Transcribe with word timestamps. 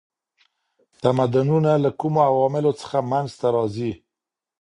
تمدنونه 1.01 1.71
له 1.83 1.89
کومو 1.99 2.19
عواملو 2.29 2.71
څخه 2.81 2.97
منځ 3.11 3.29
ته 3.39 3.47
راځي؟ 3.55 3.91